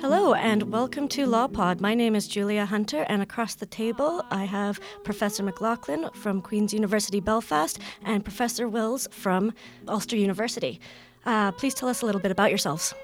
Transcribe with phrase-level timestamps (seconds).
[0.00, 1.80] Hello and welcome to LawPod.
[1.80, 6.72] My name is Julia Hunter, and across the table I have Professor McLaughlin from Queen's
[6.72, 9.52] University Belfast and Professor Wills from
[9.88, 10.80] Ulster University.
[11.26, 12.94] Uh, please tell us a little bit about yourselves.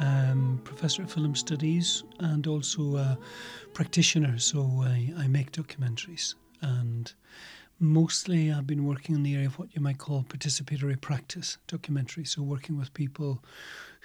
[0.00, 3.18] Um, professor of film studies and also a
[3.72, 7.12] practitioner, so I, I make documentaries and
[7.84, 12.24] Mostly, I've been working in the area of what you might call participatory practice documentary.
[12.24, 13.42] So, working with people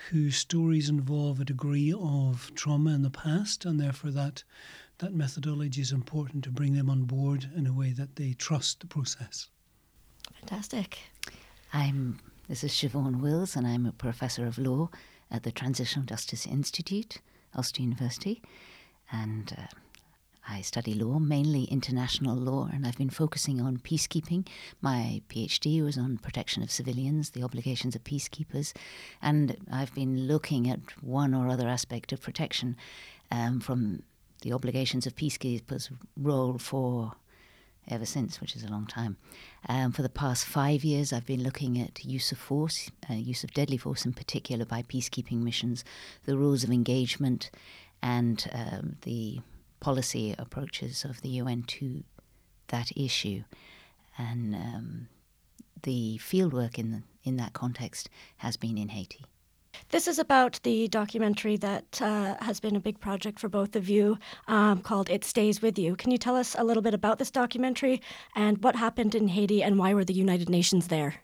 [0.10, 4.44] whose stories involve a degree of trauma in the past, and therefore that
[4.98, 8.80] that methodology is important to bring them on board in a way that they trust
[8.80, 9.48] the process.
[10.40, 10.98] Fantastic.
[11.72, 14.90] I'm this is Siobhan Wills, and I'm a professor of law
[15.30, 17.20] at the Transitional Justice Institute,
[17.56, 18.42] Ulster University,
[19.12, 19.56] and.
[19.56, 19.68] Uh,
[20.50, 24.48] I study law, mainly international law, and I've been focusing on peacekeeping.
[24.82, 28.74] My PhD was on protection of civilians, the obligations of peacekeepers,
[29.22, 32.78] and I've been looking at one or other aspect of protection
[33.30, 34.04] um, from
[34.42, 37.14] the obligations of peacekeepers' role for
[37.90, 39.18] ever since, which is a long time.
[39.68, 43.44] Um, for the past five years, I've been looking at use of force, uh, use
[43.44, 45.84] of deadly force in particular by peacekeeping missions,
[46.26, 47.50] the rules of engagement,
[48.02, 49.40] and um, the
[49.80, 52.04] policy approaches of the UN to
[52.68, 53.44] that issue,
[54.18, 55.08] and um,
[55.84, 59.26] the fieldwork in the, in that context has been in Haiti.
[59.90, 63.88] This is about the documentary that uh, has been a big project for both of
[63.88, 64.18] you
[64.48, 65.96] um, called It Stays With You.
[65.96, 68.02] Can you tell us a little bit about this documentary
[68.36, 71.16] and what happened in Haiti and why were the United Nations there?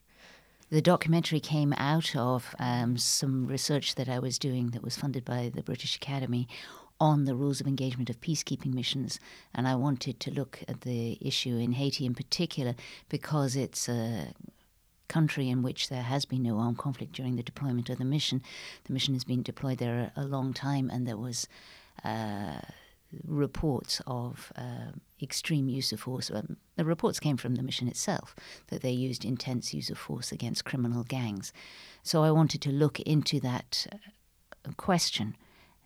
[0.69, 5.25] The documentary came out of um, some research that I was doing that was funded
[5.25, 6.47] by the British Academy
[7.03, 9.19] on the rules of engagement of peacekeeping missions.
[9.53, 12.75] And I wanted to look at the issue in Haiti in particular
[13.09, 14.31] because it's a
[15.09, 18.42] country in which there has been no armed conflict during the deployment of the mission.
[18.86, 21.47] The mission has been deployed there a, long time, and there was.
[22.03, 22.62] Uh,
[23.28, 26.31] reports of uh, extreme use of force.
[26.31, 28.36] Um, the reports came from the mission itself
[28.69, 31.53] that they used intense use of force against criminal gangs.
[32.02, 35.36] So I wanted to look into that uh, question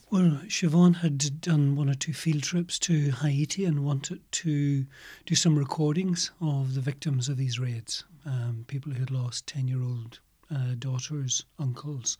[0.10, 4.86] well, Siobhan had done one or two field trips to Haiti and wanted to
[5.26, 9.68] do some recordings of the victims of these raids, um, people who had lost 10
[9.68, 10.20] year old
[10.50, 12.18] uh, daughters, uncles,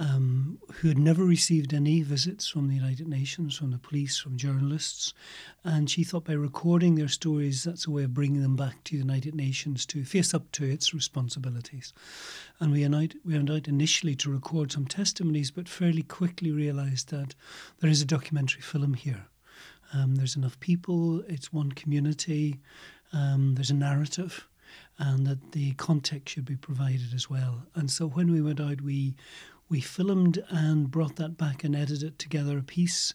[0.00, 4.38] um, who had never received any visits from the United Nations, from the police, from
[4.38, 5.12] journalists.
[5.62, 8.92] And she thought by recording their stories, that's a way of bringing them back to
[8.92, 11.92] the United Nations to face up to its responsibilities.
[12.60, 16.50] And we went out, we went out initially to record some testimonies, but fairly quickly
[16.50, 17.34] realised that
[17.80, 19.26] there is a documentary film here.
[19.92, 22.58] Um, there's enough people, it's one community,
[23.12, 24.48] um, there's a narrative
[24.98, 27.66] and that the context should be provided as well.
[27.74, 29.16] And so when we went out, we
[29.70, 33.14] we filmed and brought that back and edited together a piece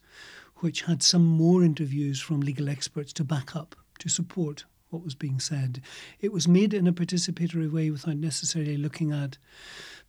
[0.59, 5.15] which had some more interviews from legal experts to back up, to support what was
[5.15, 5.81] being said.
[6.21, 9.37] It was made in a participatory way without necessarily looking at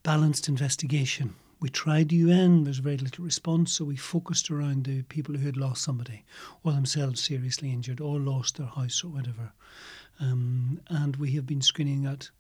[0.05, 1.35] balanced investigation.
[1.59, 5.35] We tried the UN, there was very little response, so we focused around the people
[5.35, 6.25] who had lost somebody
[6.63, 9.53] or themselves seriously injured or lost their house or whatever.
[10.21, 12.31] Um, and we have been screening that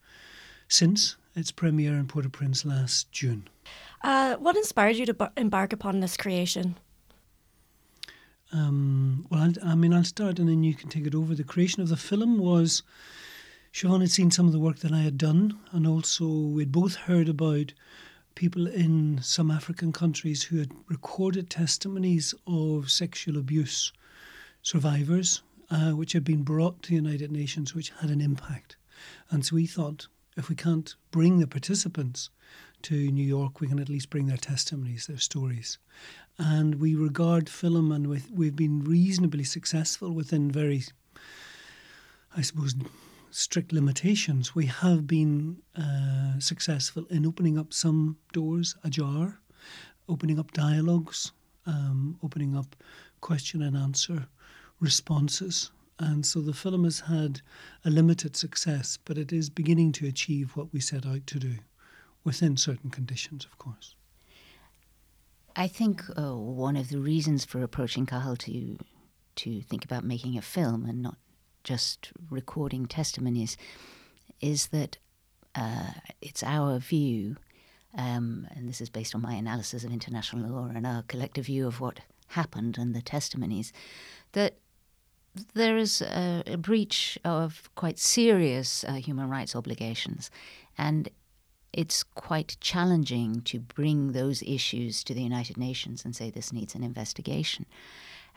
[0.68, 3.48] since its premiere in Port-au-Prince last June.
[4.02, 6.76] Uh, what inspired you to embark upon this creation?
[8.52, 11.34] Um, well, I, I, mean, I'll start and then you can take it over.
[11.34, 12.82] The creation of the film was
[13.72, 16.94] Siobhan had seen some of the work that I had done, and also we'd both
[16.94, 17.74] heard about
[18.34, 23.92] people in some African countries who had recorded testimonies of sexual abuse
[24.62, 28.76] survivors, uh, which had been brought to the United Nations, which had an impact.
[29.30, 32.30] And so we thought if we can't bring the participants
[32.82, 35.78] to New York, we can at least bring their testimonies, their stories.
[36.38, 40.84] And we regard film, and with, we've been reasonably successful within very,
[42.36, 42.74] I suppose,
[43.30, 44.54] strict limitations.
[44.54, 49.40] We have been uh, successful in opening up some doors ajar,
[50.08, 51.32] opening up dialogues,
[51.66, 52.76] um, opening up
[53.20, 54.26] question and answer
[54.80, 55.70] responses.
[55.98, 57.40] And so the film has had
[57.84, 61.54] a limited success, but it is beginning to achieve what we set out to do
[62.22, 63.94] within certain conditions, of course.
[65.54, 68.78] I think uh, one of the reasons for approaching Cahal to
[69.36, 71.16] to think about making a film and not
[71.62, 73.56] just recording testimonies
[74.40, 74.96] is that
[75.54, 75.90] uh,
[76.22, 77.36] it's our view,
[77.96, 81.66] um, and this is based on my analysis of international law and our collective view
[81.66, 83.72] of what happened and the testimonies,
[84.32, 84.56] that
[85.54, 90.30] there is a, a breach of quite serious uh, human rights obligations.
[90.78, 91.08] And
[91.72, 96.74] it's quite challenging to bring those issues to the United Nations and say this needs
[96.74, 97.66] an investigation.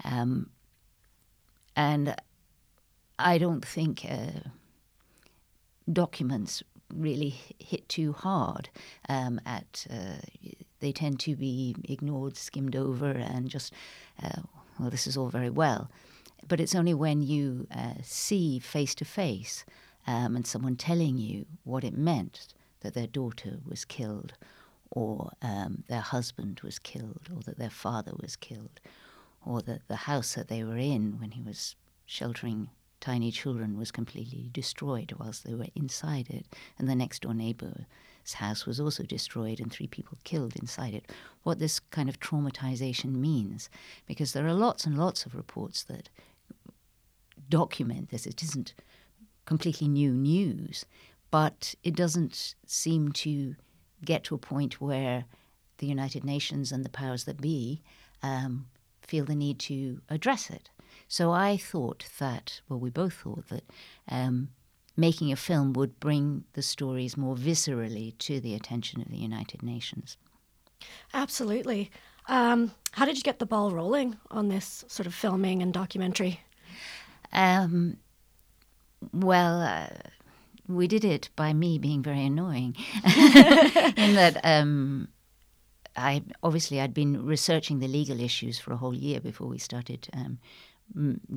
[0.03, 0.49] Um,
[1.75, 2.15] and
[3.17, 4.49] I don't think uh,
[5.91, 6.63] documents
[6.93, 8.69] really hit too hard
[9.07, 10.17] um, at uh,
[10.79, 13.73] they tend to be ignored skimmed over and just
[14.23, 14.41] uh,
[14.79, 15.89] well this is all very well
[16.47, 19.65] but it's only when you uh, see face to face
[20.07, 22.47] and someone telling you what it meant
[22.81, 24.33] that their daughter was killed
[24.91, 28.79] or um, their husband was killed or that their father was killed
[29.45, 31.75] or that the house that they were in when he was
[32.05, 32.69] sheltering
[32.99, 36.45] tiny children was completely destroyed whilst they were inside it,
[36.77, 37.85] and the next door neighbor's
[38.33, 41.11] house was also destroyed and three people killed inside it.
[41.43, 43.69] What this kind of traumatization means,
[44.05, 46.09] because there are lots and lots of reports that
[47.49, 48.25] document this.
[48.25, 48.73] It isn't
[49.45, 50.85] completely new news,
[51.31, 53.55] but it doesn't seem to
[54.05, 55.25] get to a point where
[55.79, 57.81] the United Nations and the powers that be
[58.21, 58.67] um,
[59.01, 60.69] feel the need to address it.
[61.07, 63.63] So I thought that, well, we both thought that
[64.07, 64.49] um,
[64.99, 69.63] making a film would bring the stories more viscerally to the attention of the United
[69.63, 70.17] Nations.
[71.13, 71.91] Absolutely.
[72.27, 76.41] Um, how did you get the ball rolling on this sort of filming and documentary?
[77.31, 77.97] Um,
[79.13, 79.87] well, uh,
[80.67, 85.07] we did it by me being very annoying, in that um,
[85.95, 90.07] I obviously I'd been researching the legal issues for a whole year before we started
[90.13, 90.39] um,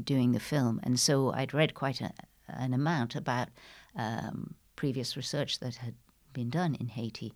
[0.04, 2.12] doing the film, and so I'd read quite a,
[2.48, 3.48] an amount about
[3.96, 5.94] um, previous research that had
[6.32, 7.32] been done in Haiti.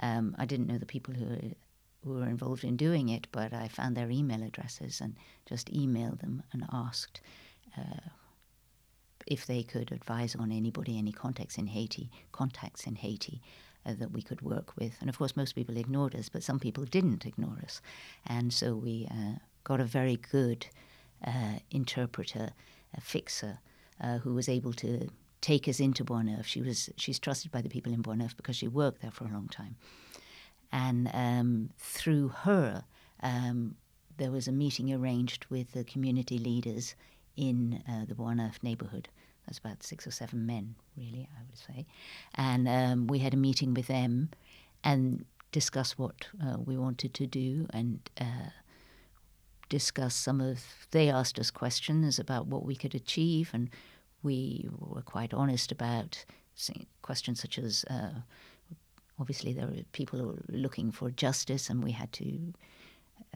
[0.00, 1.54] Um, I didn't know the people who were,
[2.04, 5.16] who were involved in doing it, but I found their email addresses and
[5.46, 7.20] just emailed them and asked
[7.76, 8.08] uh,
[9.26, 13.40] if they could advise on anybody, any contacts in Haiti, contacts in Haiti.
[13.86, 14.96] Uh, that we could work with.
[15.00, 17.80] And of course, most people ignored us, but some people didn't ignore us.
[18.26, 20.66] And so we uh, got a very good
[21.24, 22.50] uh, interpreter,
[22.92, 23.60] a fixer,
[24.00, 25.08] uh, who was able to
[25.40, 26.46] take us into Bois Neuf.
[26.46, 29.24] She was she's trusted by the people in Bois Neuf because she worked there for
[29.24, 29.76] a long time,
[30.72, 32.84] and um, through her,
[33.22, 33.76] um,
[34.16, 36.94] there was a meeting arranged with the community leaders
[37.36, 39.08] in uh, the Bois Neuf neighborhood.
[39.46, 41.86] That's about six or seven men, really, I would say,
[42.34, 44.30] and um, we had a meeting with them
[44.84, 48.50] and discuss what uh, we wanted to do and uh,
[49.68, 50.60] discuss some of.
[50.90, 53.70] They asked us questions about what we could achieve, and
[54.22, 56.24] we were quite honest about
[57.02, 57.84] questions such as.
[57.88, 58.20] Uh,
[59.18, 62.52] obviously, there were people who were looking for justice, and we had to.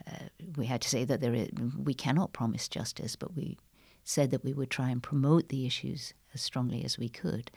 [0.06, 0.26] Uh,
[0.56, 3.58] we had to say that there is, we cannot promise justice, but we
[4.04, 7.50] said that we would try and promote the issues as strongly as we could.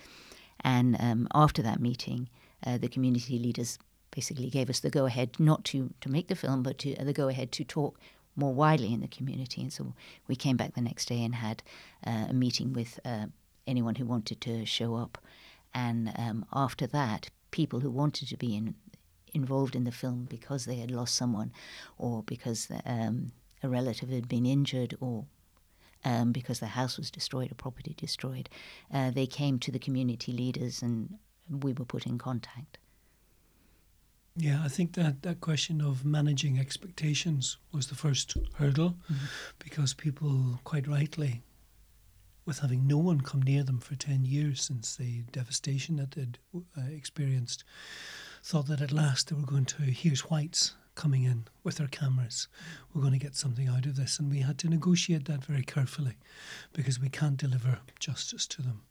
[0.61, 2.29] And um, after that meeting,
[2.65, 3.77] uh, the community leaders
[4.11, 7.03] basically gave us the go ahead not to, to make the film, but to uh,
[7.03, 7.99] the go ahead to talk
[8.35, 9.61] more widely in the community.
[9.61, 9.93] And so
[10.27, 11.63] we came back the next day and had
[12.05, 13.27] uh, a meeting with uh,
[13.67, 15.17] anyone who wanted to show up.
[15.73, 18.75] And um, after that, people who wanted to be in,
[19.33, 21.51] involved in the film because they had lost someone
[21.97, 23.31] or because um,
[23.63, 25.25] a relative had been injured or
[26.03, 28.47] um, because the house was destroyed or property destroyed,
[28.93, 31.17] uh, they came to the community leaders and
[31.49, 32.77] we were put in contact.
[34.37, 39.25] Yeah, I think that that question of managing expectations was the first hurdle mm-hmm.
[39.59, 41.41] because people, quite rightly,
[42.45, 46.37] with having no one come near them for 10 years since the devastation that they'd
[46.55, 47.63] uh, experienced,
[48.43, 52.47] thought that at last they were going to, here's whites coming in with their cameras.
[52.93, 54.19] We're going to get something out of this.
[54.19, 56.17] And we had to negotiate that very carefully
[56.73, 58.81] because we can't deliver justice to them.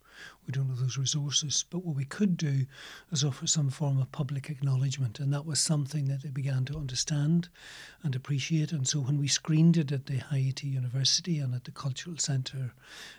[0.47, 1.65] We don't have those resources.
[1.71, 2.67] But what we could do
[3.11, 5.21] is offer some form of public acknowledgement.
[5.21, 7.49] And that was something that they began to understand
[8.03, 8.73] and appreciate.
[8.73, 12.73] And so when we screened it at the Haiti University and at the Cultural Centre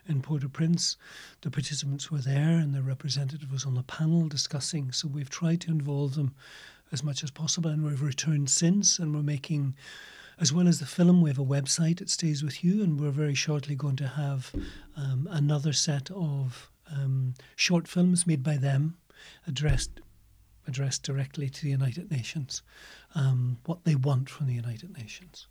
[0.08, 0.98] in Port au Prince,
[1.42, 4.92] the participants were there and the representative was on the panel discussing.
[4.92, 6.34] So we've tried to involve them
[6.92, 9.76] as much as possible and we've returned since and we're making
[10.40, 13.12] as well as the film, we have a website, It Stays With You, and we're
[13.12, 14.52] very shortly going to have
[14.98, 16.70] um, another set of
[17.56, 18.98] short films made by them
[19.48, 20.02] addressed
[20.68, 22.64] addressed directly to the United Nations,
[23.14, 25.48] um, what they want from the United Nations.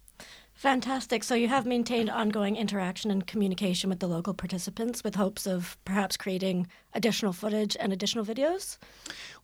[0.55, 1.25] Fantastic.
[1.25, 5.77] So you have maintained ongoing interaction and communication with the local participants with hopes of
[5.85, 8.79] perhaps creating additional footage and additional videos?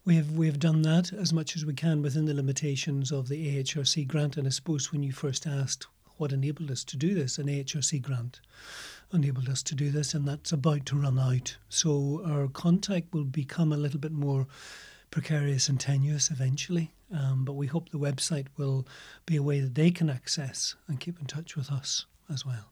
[0.04, 3.28] We have we have done that as much as we can within the limitations of
[3.28, 4.37] the AHRC grant.
[4.37, 5.88] And I suppose when you first asked
[6.20, 8.40] what enabled us to do this, an AHRC grant
[9.12, 11.56] enabled us to do this, and that's about to run out.
[11.68, 14.46] So our contact will become a little bit more
[15.10, 16.92] precarious and tenuous eventually.
[17.12, 18.86] Um, but we hope the website will
[19.26, 22.70] be a way that they can access and keep in touch with us as well.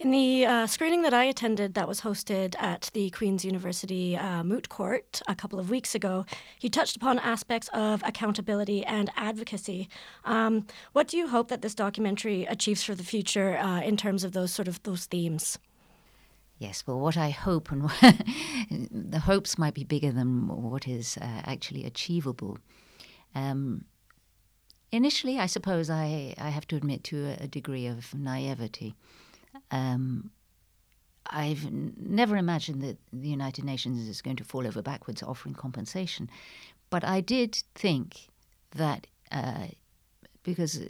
[0.00, 4.42] In the uh, screening that I attended that was hosted at the Queen's University uh,
[4.42, 6.24] Moot Court a couple of weeks ago,
[6.62, 9.90] you touched upon aspects of accountability and advocacy.
[10.24, 14.24] Um, what do you hope that this documentary achieves for the future uh, in terms
[14.24, 15.58] of those sort of those themes?
[16.56, 17.90] Yes, well, what I hope, and
[18.90, 22.56] the hopes might be bigger than what is uh, actually achievable.
[23.34, 23.84] Um,
[24.90, 28.94] initially, I suppose I, I have to admit to a, degree of naivety.
[29.70, 30.30] Um,
[31.26, 35.54] I've n- never imagined that the United Nations is going to fall over backwards offering
[35.54, 36.28] compensation.
[36.90, 38.28] But I did think
[38.72, 39.68] that, uh,
[40.42, 40.80] because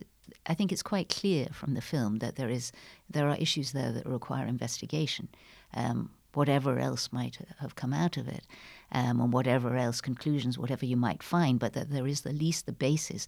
[0.46, 2.72] I think it's quite clear from the film that there is
[3.08, 5.28] there are issues there that require investigation.
[5.74, 8.46] Um, whatever else might have come out of it,
[8.92, 12.66] um, and whatever else conclusions, whatever you might find, but that there is at least
[12.66, 13.26] the basis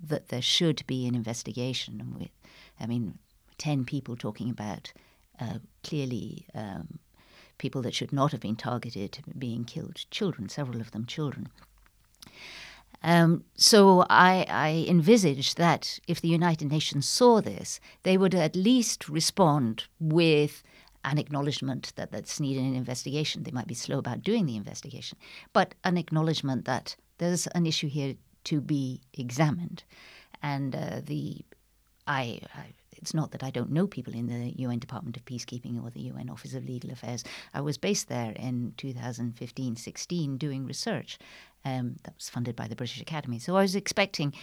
[0.00, 2.00] that there should be an investigation.
[2.00, 2.28] And
[2.78, 3.18] I mean,
[3.60, 4.92] ten people talking about
[5.38, 6.98] uh, clearly um,
[7.58, 11.48] people that should not have been targeted being killed, children, several of them children.
[13.02, 18.56] Um, so I, I envisaged that if the United Nations saw this, they would at
[18.56, 20.62] least respond with
[21.02, 23.42] an acknowledgement that that's needed an investigation.
[23.42, 25.18] They might be slow about doing the investigation,
[25.52, 29.84] but an acknowledgement that there's an issue here to be examined.
[30.42, 31.44] And uh, the
[32.06, 32.64] I, I,
[33.00, 36.02] it's not that I don't know people in the UN Department of Peacekeeping or the
[36.02, 37.24] UN Office of Legal Affairs.
[37.54, 41.18] I was based there in 2015 16 doing research
[41.64, 43.38] um, that was funded by the British Academy.
[43.38, 44.34] So I was expecting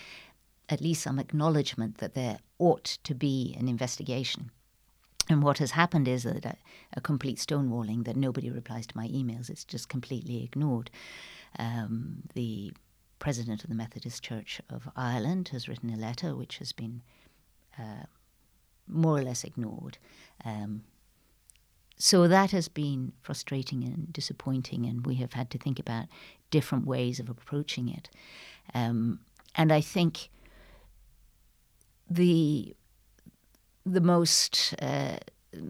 [0.70, 4.52] at least some acknowledgement that there ought to be an investigation.
[5.30, 6.56] And what has happened is that a,
[6.94, 9.50] a, complete stonewalling, that nobody replies to my emails.
[9.50, 10.90] It's just completely ignored.
[11.60, 12.72] Um, the
[13.20, 17.02] president of the Methodist Church of Ireland has written a letter which has been
[17.78, 18.06] uh,
[18.88, 19.98] more or less ignored.
[20.46, 20.84] Um,
[21.98, 26.06] so that has been frustrating and disappointing, and we have had to think about
[26.52, 28.10] different ways of approaching it.
[28.74, 29.20] Um,
[29.56, 30.30] and I think
[32.10, 32.76] the
[33.86, 35.18] the most uh,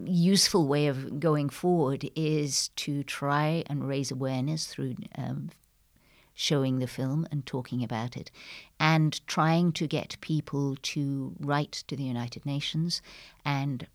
[0.06, 5.50] useful way of going forward is to try and raise awareness through um,
[6.38, 8.30] showing the film and talking about it,
[8.80, 13.02] and trying to get people to write to the United Nations
[13.44, 13.88] and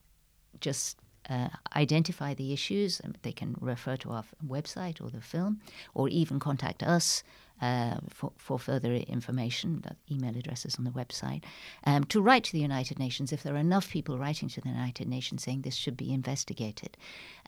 [0.61, 0.99] just
[1.30, 3.00] uh, identify the issues.
[3.22, 5.61] They can refer to our website or the film,
[5.94, 7.22] or even contact us
[7.61, 9.84] uh, for, for further information.
[9.87, 11.44] The email addresses on the website.
[11.84, 14.68] Um, to write to the United Nations, if there are enough people writing to the
[14.68, 16.96] United Nations saying this should be investigated,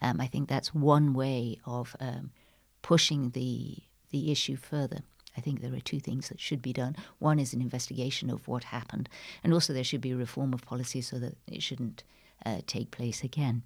[0.01, 2.31] um, I think that's one way of um,
[2.83, 3.79] pushing the
[4.15, 5.01] the issue further.
[5.37, 6.95] I think there are two things that should be done.
[7.19, 9.09] One is an investigation of what happened,
[9.43, 12.05] and also there should be a reform of policy so that it shouldn't
[12.47, 13.65] uh, take place again.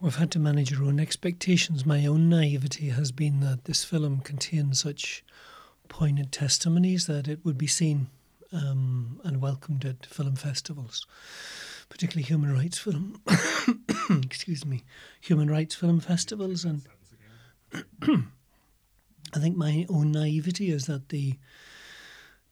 [0.00, 1.84] We've had to manage our own expectations.
[1.84, 5.24] My own naivety has been that this film contains such
[5.88, 8.06] poignant testimonies that it would be seen
[8.52, 11.08] um, and welcomed at film festivals,
[11.88, 13.20] particularly human rights film.
[14.22, 14.84] excuse me,
[15.20, 16.82] human rights film festivals, and
[19.32, 21.38] I think my own naivety is that the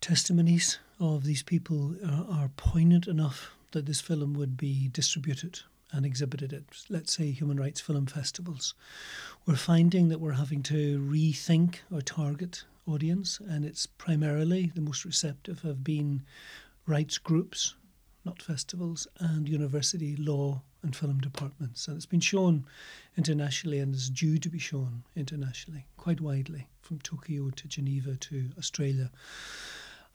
[0.00, 5.61] testimonies of these people are, are poignant enough that this film would be distributed
[5.92, 8.75] and exhibited at, let's say, human rights film festivals.
[9.47, 15.04] We're finding that we're having to rethink our target audience, and it's primarily the most
[15.04, 16.23] receptive have been
[16.87, 17.75] rights groups,
[18.25, 21.88] not festivals, and university law and film departments.
[21.88, 22.64] And it's been shown
[23.16, 28.50] internationally and is due to be shown internationally quite widely, from Tokyo to Geneva to
[28.58, 29.11] Australia.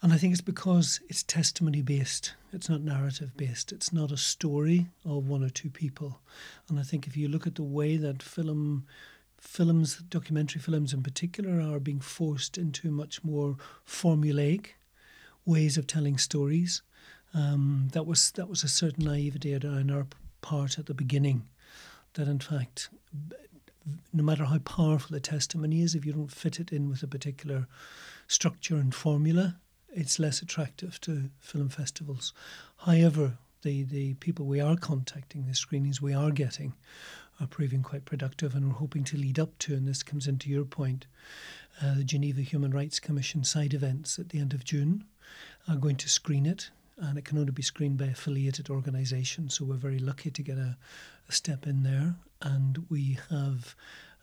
[0.02, 4.18] And I think it's because it's testimony based, it's not narrative based, it's not a
[4.18, 6.20] story of one or two people.
[6.70, 8.86] And I think if you look at the way that film
[9.38, 14.68] films, documentary films in particular, are being forced into much more formulaic
[15.46, 16.82] ways of telling stories,
[17.36, 20.06] Um, that was that was a certain naivety on our
[20.44, 21.48] part at the beginning,
[22.14, 22.90] that in fact,
[24.14, 27.08] no matter how powerful a testimony is, if you don't fit it in with a
[27.08, 27.68] particular
[28.28, 29.56] structure and formula,
[29.90, 32.34] it's less attractive to film festivals.
[32.78, 36.74] However, the, the people we are contacting, the screenings we are getting,
[37.40, 40.50] are proving quite productive, and we're hoping to lead up to, and this comes into
[40.50, 41.08] your point,
[41.82, 45.06] uh, the Geneva Human Rights Commission side events at the end of June
[45.68, 49.56] are going to screen it, and it can only be screened by affiliated organisations.
[49.56, 50.78] So we're very lucky to get a,
[51.28, 53.76] a step in there, and we have.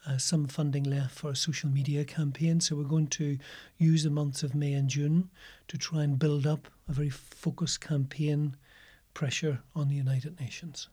[0.07, 2.59] Uh, some funding left for a social media campaign.
[2.59, 3.37] So we're going to
[3.77, 5.29] use the months of May and June
[5.69, 8.57] to try and build up a very focused campaign
[9.13, 10.89] pressure on the United Nations.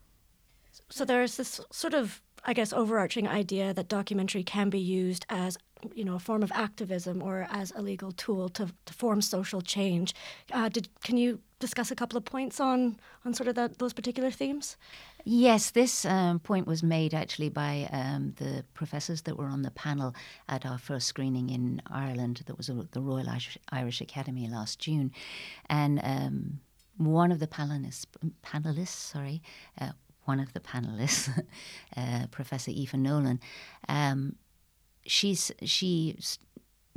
[0.89, 5.57] So there's this sort of, I guess, overarching idea that documentary can be used as
[5.93, 9.61] you know a form of activism or as a legal tool to, to form social
[9.61, 10.13] change.
[10.51, 13.93] Uh, did can you discuss a couple of points on on sort of that, those
[13.93, 14.77] particular themes?
[15.23, 19.71] Yes, this um, point was made actually by um, the professors that were on the
[19.71, 20.15] panel
[20.47, 22.43] at our first screening in Ireland.
[22.45, 23.27] That was at the Royal
[23.71, 25.11] Irish, Academy last June,
[25.69, 26.59] and um,
[26.97, 28.05] one of the panelists,
[28.43, 29.41] panelists, sorry,
[29.79, 29.91] uh,
[30.25, 31.29] one of the panelists,
[31.97, 33.39] uh, Professor Aoife Nolan,
[33.87, 34.35] um,
[35.07, 36.17] she's, she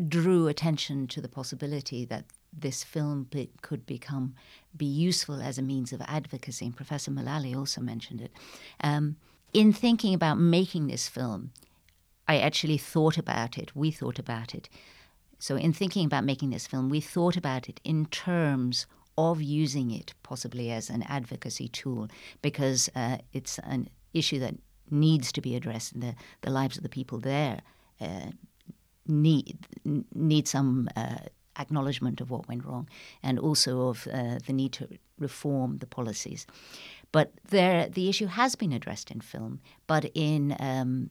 [0.09, 3.29] drew attention to the possibility that this film
[3.62, 4.35] could become
[4.76, 6.67] be useful as a means of advocacy.
[6.67, 8.33] And Professor Mullally also mentioned it.
[8.83, 9.17] Um,
[9.52, 11.52] in thinking about making this film,
[12.29, 13.75] I actually thought about it.
[13.75, 14.69] We thought about it.
[15.38, 18.87] So, in thinking about making this film, we thought about it in terms
[19.17, 22.09] of using it possibly as an advocacy tool
[22.43, 24.55] because uh, it's an issue that
[24.90, 27.61] needs to be addressed in the, the lives of the people there
[29.07, 29.59] need
[30.14, 31.16] need some uh,
[31.59, 32.88] acknowledgement of what went wrong
[33.23, 34.88] and also of uh, the need to
[35.19, 36.47] reform the policies.
[37.12, 41.11] But there, the issue has been addressed in film, but in um,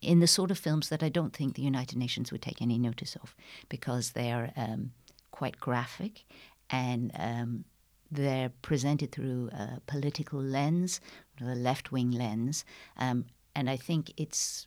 [0.00, 2.78] in the sort of films that I don't think the United Nations would take any
[2.78, 3.34] notice of
[3.68, 4.92] because they are um,
[5.30, 6.24] quite graphic
[6.70, 7.64] and um,
[8.10, 11.00] they're presented through a political lens,
[11.40, 12.64] the left wing lens.
[12.98, 14.66] Um, and I think it's,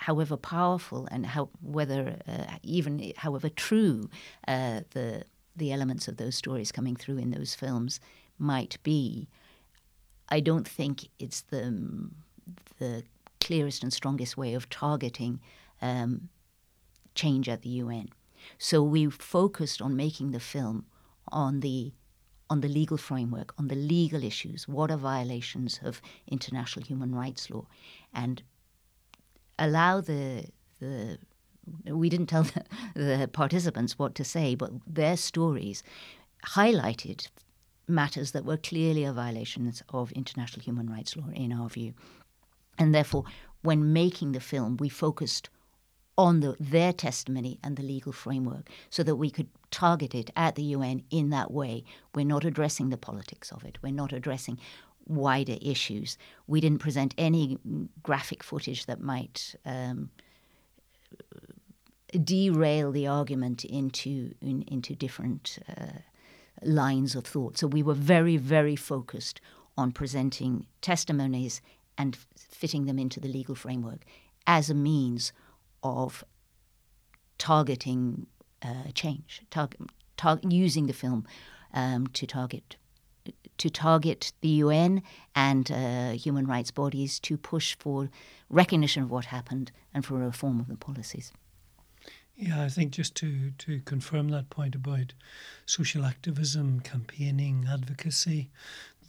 [0.00, 4.08] however powerful and how, whether uh, even however true
[4.48, 5.24] uh, the
[5.56, 8.00] the elements of those stories coming through in those films
[8.38, 9.28] might be,
[10.28, 11.64] I don't think it's the
[12.78, 13.04] the
[13.40, 15.40] clearest and strongest way of targeting
[15.82, 16.28] um,
[17.14, 18.08] change at the UN.
[18.58, 20.86] So we focused on making the film
[21.28, 21.92] on the
[22.48, 27.48] on the legal framework, on the legal issues, what are violations of international human rights
[27.48, 27.64] law,
[28.12, 28.42] and
[29.60, 30.46] allow the
[30.80, 31.18] the
[31.84, 35.82] we didn't tell the, the participants what to say, but their stories
[36.44, 37.28] highlighted
[37.86, 41.92] matters that were clearly a violations of international human rights law in our view.
[42.78, 43.24] And therefore,
[43.62, 45.50] when making the film, we focused
[46.16, 50.54] on the, their testimony and the legal framework so that we could target it at
[50.54, 51.84] the UN in that way.
[52.14, 54.58] We're not addressing the politics of it, we're not addressing
[55.06, 56.18] wider issues.
[56.46, 57.58] We didn't present any
[58.02, 59.54] graphic footage that might.
[59.64, 60.10] Um,
[62.24, 66.00] derail the argument into in, into different uh,
[66.62, 67.58] lines of thought.
[67.58, 69.40] So we were very, very focused
[69.76, 71.60] on presenting testimonies
[71.96, 74.04] and fitting them into the legal framework
[74.46, 75.32] as a means
[75.82, 76.24] of
[77.38, 78.26] targeting
[78.62, 79.80] uh, change, target,
[80.16, 81.26] tar- using the film
[81.72, 82.76] um, to target
[83.58, 85.02] to target the UN
[85.34, 88.10] and uh, human rights bodies to push for
[88.48, 91.32] recognition of what happened and for reform of the policies.
[92.36, 95.12] Yeah, I think just to, to confirm that point about
[95.66, 98.50] social activism, campaigning, advocacy,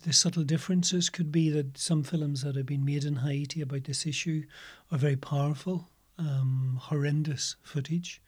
[0.04, 3.86] the subtle differences could be that some films that have been made in Haiti about
[3.86, 4.44] this issue
[4.92, 5.88] are very powerful
[6.22, 8.22] um, horrendous footage.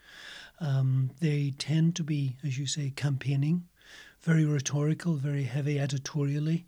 [0.59, 3.65] Um, they tend to be, as you say, campaigning,
[4.23, 6.65] very rhetorical, very heavy editorially,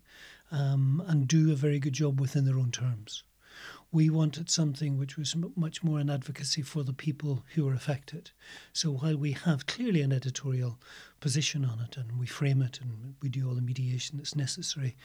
[0.52, 3.24] um, and do a very good job within their own terms.
[3.90, 8.30] We wanted something which was much more an advocacy for the people who are affected.
[8.74, 10.78] So while we have clearly an editorial
[11.20, 14.96] position on it and we frame it and we do all the mediation that's necessary,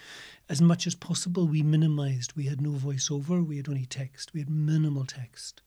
[0.49, 2.33] as much as possible we minimized.
[2.35, 5.61] We had no voiceover, we had only text, we had minimal text,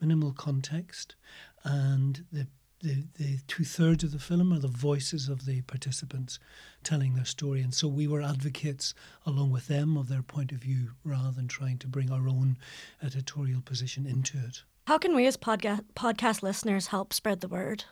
[0.00, 1.16] minimal context,
[1.64, 2.46] and the
[2.80, 6.38] the, the two thirds of the film are the voices of the participants
[6.82, 7.60] telling their story.
[7.60, 8.94] And so we were advocates
[9.26, 12.56] along with them of their point of view rather than trying to bring our own
[13.02, 14.62] editorial position into it.
[14.86, 17.84] How can we as podca- podcast listeners help spread the word?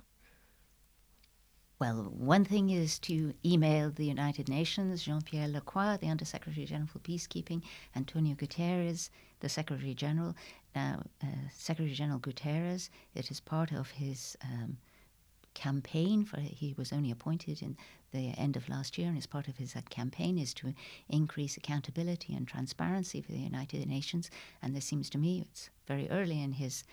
[1.78, 6.66] Well, one thing is to email the United Nations, Jean Pierre Lacroix, the Under Secretary
[6.66, 7.62] General for Peacekeeping,
[7.94, 10.34] Antonio Guterres, the Secretary General.
[10.74, 14.78] Now, uh, Secretary General Guterres, it is part of his um,
[15.54, 17.76] campaign for he was only appointed in
[18.12, 20.72] the end of last year and as part of his uh, campaign is to
[21.08, 24.30] increase accountability and transparency for the United Nations
[24.62, 26.84] and this seems to me it's very early in his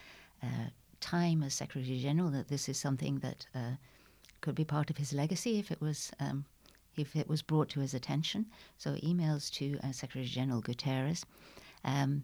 [0.42, 3.76] uh, time as Secretary General that this is something that uh,
[4.42, 6.46] could be part of his legacy if it was um,
[6.98, 8.46] if it was brought to his attention.
[8.78, 11.24] So emails to uh, Secretary General Guterres
[11.84, 12.24] um,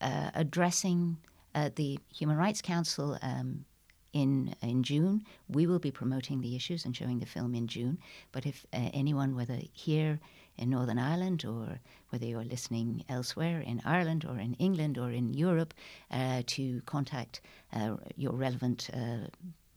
[0.00, 1.18] uh, addressing
[1.54, 3.18] uh, the Human Rights Council.
[3.22, 3.64] Um,
[4.12, 7.98] in in June, we will be promoting the issues and showing the film in June.
[8.30, 10.20] But if uh, anyone, whether here
[10.56, 11.80] in Northern Ireland or
[12.10, 15.74] whether you're listening elsewhere in Ireland or in England or in Europe,
[16.12, 17.40] uh, to contact
[17.72, 19.26] uh, your relevant uh,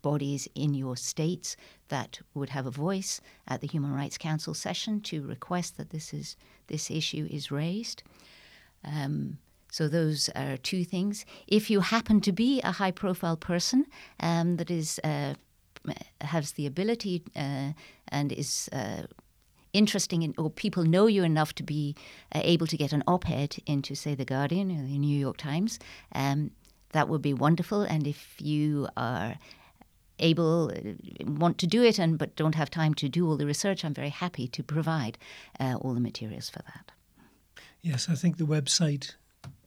[0.03, 1.57] bodies in your states
[1.89, 6.13] that would have a voice at the Human Rights Council session to request that this
[6.13, 8.03] is this issue is raised.
[8.83, 9.39] Um,
[9.77, 11.23] so those are two things.
[11.45, 13.85] If you happen to be a high-profile person
[14.19, 15.35] um, that is uh,
[16.21, 17.73] has the ability uh,
[18.07, 19.03] and is uh,
[19.73, 21.95] interesting in, or people know you enough to be
[22.33, 25.77] uh, able to get an op-ed into, say, the Guardian or the New York Times,
[26.15, 26.49] um,
[26.93, 27.83] that would be wonderful.
[27.83, 29.35] And if you are
[30.17, 30.71] able
[31.23, 33.93] want to do it and but don't have time to do all the research i'm
[33.93, 35.15] very happy to provide
[35.59, 36.91] uh, all the materials for that
[37.83, 39.13] yes i think the website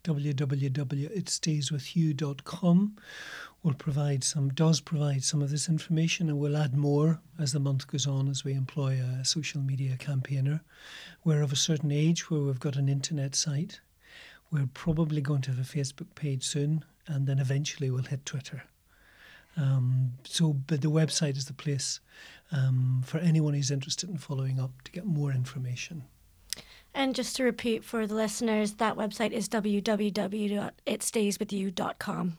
[0.05, 2.97] www.itstayswithyou.com
[3.63, 7.61] will provide some does provide some of this information and we'll add more as the
[7.61, 10.63] month goes on as we employ a social media campaigner.
[11.25, 13.81] We're of a certain age where we've got an internet site.
[14.51, 18.65] We're probably going to have a facebook page soon and then eventually we'll hit twitter.
[19.57, 22.01] Um, so, but the website is the place
[22.53, 26.05] um, for anyone who's interested in following up to get more information.
[26.95, 32.39] And just to repeat for the listeners, that website is www.itstayswithyou.com.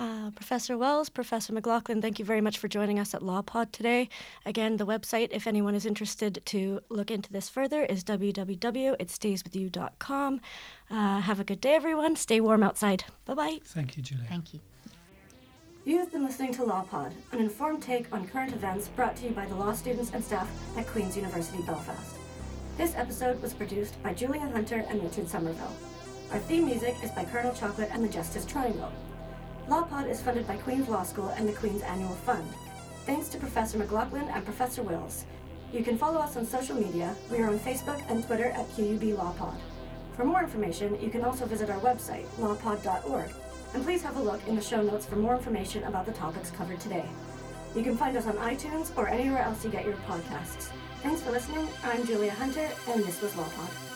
[0.00, 4.08] Uh, Professor Wells, Professor McLaughlin, thank you very much for joining us at LawPod today.
[4.46, 10.40] Again, the website, if anyone is interested to look into this further, is www.itstayswithyou.com.
[10.90, 12.16] Uh, have a good day, everyone.
[12.16, 13.04] Stay warm outside.
[13.26, 13.58] Bye bye.
[13.62, 14.24] Thank you, Julie.
[14.26, 14.60] thank you
[15.84, 19.32] You have been listening to LawPod, an informed take on current events brought to you
[19.32, 22.16] by the law students and staff at Queen's University Belfast.
[22.80, 25.76] This episode was produced by Julia Hunter and Richard Somerville.
[26.32, 28.90] Our theme music is by Colonel Chocolate and the Justice Triangle.
[29.68, 32.48] LawPod is funded by Queen's Law School and the Queen's Annual Fund.
[33.04, 35.26] Thanks to Professor McLaughlin and Professor Wills.
[35.74, 37.14] You can follow us on social media.
[37.30, 39.58] We are on Facebook and Twitter at QUB LawPod.
[40.16, 43.30] For more information, you can also visit our website, lawpod.org,
[43.74, 46.50] and please have a look in the show notes for more information about the topics
[46.50, 47.04] covered today.
[47.76, 50.70] You can find us on iTunes or anywhere else you get your podcasts.
[51.02, 51.66] Thanks for listening.
[51.82, 53.89] I'm Julia Hunter, and this was LawPod.